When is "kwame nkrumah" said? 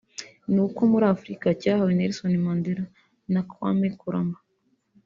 3.49-4.41